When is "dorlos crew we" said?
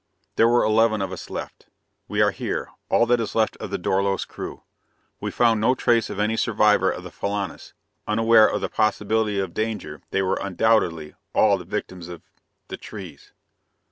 3.77-5.29